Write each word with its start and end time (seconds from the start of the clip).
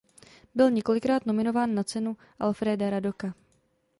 Byl 0.55 0.71
několikrát 0.71 1.25
nominován 1.25 1.75
na 1.75 1.83
Cenu 1.83 2.17
Alfréda 2.39 2.89
Radoka. 2.89 3.33